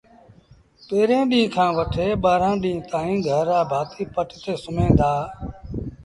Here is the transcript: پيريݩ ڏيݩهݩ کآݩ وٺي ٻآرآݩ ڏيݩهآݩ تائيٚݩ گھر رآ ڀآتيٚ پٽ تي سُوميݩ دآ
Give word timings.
پيريݩ 0.87 1.27
ڏيݩهݩ 1.31 1.53
کآݩ 1.55 1.75
وٺي 1.77 2.05
ٻآرآݩ 2.23 2.59
ڏيݩهآݩ 2.61 2.87
تائيٚݩ 2.91 3.23
گھر 3.27 3.43
رآ 3.49 3.59
ڀآتيٚ 3.71 4.11
پٽ 4.13 4.29
تي 4.41 4.53
سُوميݩ 4.63 4.95
دآ 4.99 5.13